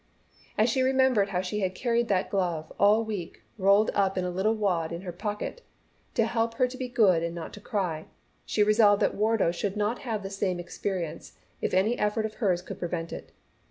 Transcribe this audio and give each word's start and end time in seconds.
As 0.57 0.67
she 0.67 0.81
remembered 0.81 1.29
how 1.29 1.41
she 1.41 1.59
had 1.59 1.75
carried 1.75 2.07
that 2.07 2.31
glove, 2.31 2.73
all 2.79 3.05
week, 3.05 3.43
rolled 3.59 3.91
up 3.93 4.17
in 4.17 4.25
a 4.25 4.31
little 4.31 4.55
wad 4.55 4.91
in 4.91 5.01
her 5.03 5.11
pocket, 5.11 5.61
to 6.15 6.25
help 6.25 6.55
her 6.55 6.67
to 6.67 6.75
be 6.75 6.87
good 6.87 7.21
and 7.21 7.35
not 7.35 7.53
to 7.53 7.61
cry, 7.61 8.07
she 8.43 8.63
resolved 8.63 9.03
that 9.03 9.13
Wardo 9.13 9.51
should 9.51 9.77
not 9.77 9.99
have 9.99 10.23
the 10.23 10.31
same 10.31 10.59
experience 10.59 11.33
if 11.61 11.71
any 11.75 11.99
effort 11.99 12.25
of 12.25 12.33
hers 12.41 12.63
could 12.63 12.79
prevent 12.79 13.13
it. 13.13 13.31